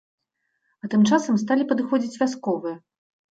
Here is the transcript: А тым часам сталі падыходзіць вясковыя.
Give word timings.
А 0.87 0.89
тым 0.93 1.01
часам 1.17 1.37
сталі 1.43 1.67
падыходзіць 1.73 2.19
вясковыя. 2.23 2.75